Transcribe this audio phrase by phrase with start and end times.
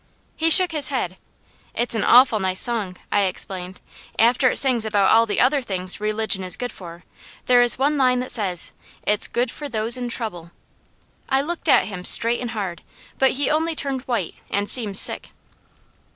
[0.35, 1.15] '"He shook his head.
[1.75, 3.81] "It's an awful nice song," I explained.
[4.17, 7.03] "After it sings about all the other things religion is good for,
[7.45, 8.71] there is one line that says:
[9.05, 10.49] 'IT'S GOOD FOR THOSE IN TROUBLE.'"
[11.29, 12.81] I looked at him straight and hard,
[13.19, 15.29] but he only turned white and seemed sick.